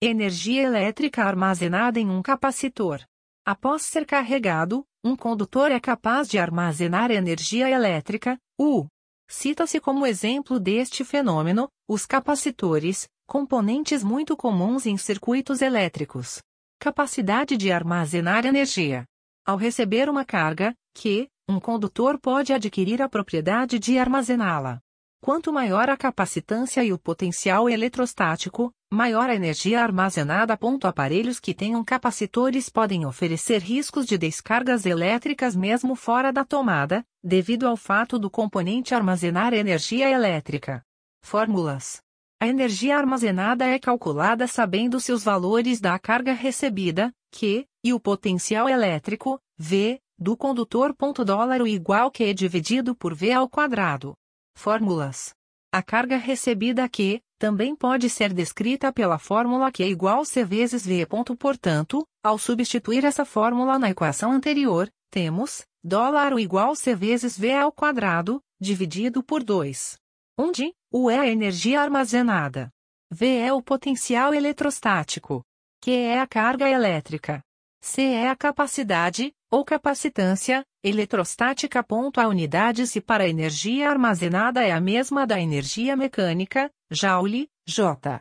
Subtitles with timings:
[0.00, 3.04] energia elétrica armazenada em um capacitor.
[3.44, 8.86] Após ser carregado, um condutor é capaz de armazenar energia elétrica, U.
[9.28, 16.40] Cita-se como exemplo deste fenômeno os capacitores, componentes muito comuns em circuitos elétricos.
[16.78, 19.04] Capacidade de armazenar energia.
[19.44, 24.80] Ao receber uma carga, que, um condutor pode adquirir a propriedade de armazená-la.
[25.20, 30.56] Quanto maior a capacitância e o potencial eletrostático, maior a energia armazenada.
[30.84, 37.66] Aparelhos que tenham capacitores podem oferecer riscos de descargas elétricas mesmo fora da tomada, devido
[37.66, 40.82] ao fato do componente armazenar energia elétrica.
[41.24, 42.00] Fórmulas:
[42.38, 48.00] A energia armazenada é calculada sabendo se os valores da carga recebida, Q, e o
[48.00, 50.94] potencial elétrico, V, do condutor.
[51.24, 54.12] Dólar igual Q dividido por V ao quadrado.
[54.54, 55.34] Fórmulas:
[55.72, 61.06] A carga recebida Q também pode ser descrita pela fórmula Q igual C vezes V.
[61.38, 67.72] Portanto, ao substituir essa fórmula na equação anterior, temos dólar igual C vezes V ao
[67.72, 69.96] quadrado, dividido por 2
[70.38, 72.70] onde U é a energia armazenada.
[73.10, 75.42] V é o potencial eletrostático.
[75.80, 77.42] Q é a carga elétrica.
[77.80, 81.82] C é a capacidade, ou capacitância, eletrostática.
[82.16, 88.20] A unidade se para a energia armazenada é a mesma da energia mecânica, Joule, J.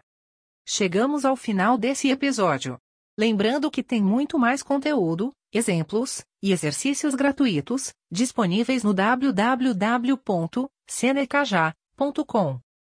[0.67, 2.79] Chegamos ao final desse episódio.
[3.17, 11.84] Lembrando que tem muito mais conteúdo, exemplos e exercícios gratuitos disponíveis no www.senecaja.com.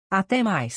[0.09, 0.75] Até mais!